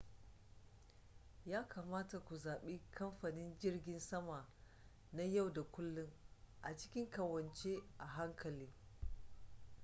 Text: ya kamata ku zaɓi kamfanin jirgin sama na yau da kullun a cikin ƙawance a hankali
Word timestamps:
ya 1.45 1.67
kamata 1.67 2.19
ku 2.19 2.35
zaɓi 2.35 2.81
kamfanin 2.93 3.57
jirgin 3.59 3.99
sama 3.99 4.47
na 5.11 5.23
yau 5.23 5.53
da 5.53 5.63
kullun 5.63 6.09
a 6.61 6.77
cikin 6.77 7.09
ƙawance 7.09 7.81
a 7.97 8.05
hankali 8.05 8.73